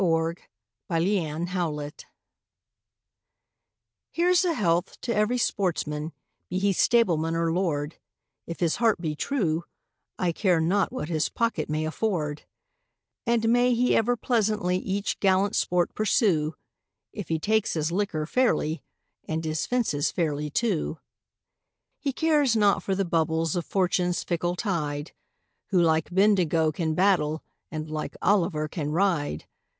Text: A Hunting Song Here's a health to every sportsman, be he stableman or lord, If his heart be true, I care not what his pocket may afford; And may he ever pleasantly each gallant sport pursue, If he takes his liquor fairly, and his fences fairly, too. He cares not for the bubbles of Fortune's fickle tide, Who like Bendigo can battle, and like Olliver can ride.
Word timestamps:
A 0.01 0.35
Hunting 0.89 1.47
Song 1.47 1.89
Here's 4.09 4.43
a 4.43 4.55
health 4.55 4.99
to 5.01 5.13
every 5.15 5.37
sportsman, 5.37 6.13
be 6.49 6.57
he 6.57 6.73
stableman 6.73 7.35
or 7.35 7.53
lord, 7.53 7.97
If 8.47 8.61
his 8.61 8.77
heart 8.77 8.99
be 8.99 9.15
true, 9.15 9.63
I 10.17 10.31
care 10.31 10.59
not 10.59 10.91
what 10.91 11.07
his 11.09 11.29
pocket 11.29 11.69
may 11.69 11.85
afford; 11.85 12.47
And 13.27 13.47
may 13.49 13.75
he 13.75 13.95
ever 13.95 14.15
pleasantly 14.17 14.77
each 14.79 15.19
gallant 15.19 15.55
sport 15.55 15.93
pursue, 15.93 16.55
If 17.13 17.27
he 17.27 17.37
takes 17.37 17.73
his 17.73 17.91
liquor 17.91 18.25
fairly, 18.25 18.81
and 19.25 19.45
his 19.45 19.67
fences 19.67 20.09
fairly, 20.09 20.49
too. 20.49 20.97
He 21.99 22.11
cares 22.11 22.55
not 22.55 22.81
for 22.81 22.95
the 22.95 23.05
bubbles 23.05 23.55
of 23.55 23.67
Fortune's 23.67 24.23
fickle 24.23 24.55
tide, 24.55 25.11
Who 25.67 25.79
like 25.79 26.09
Bendigo 26.11 26.71
can 26.71 26.95
battle, 26.95 27.43
and 27.69 27.87
like 27.87 28.17
Olliver 28.23 28.67
can 28.67 28.91
ride. 28.91 29.45